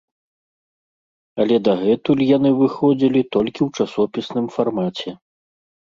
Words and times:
Але 1.43 1.55
дагэтуль 1.67 2.23
яны 2.37 2.51
выходзілі 2.63 3.21
толькі 3.39 3.61
ў 3.67 3.69
часопісным 3.87 4.45
фармаце. 4.57 5.09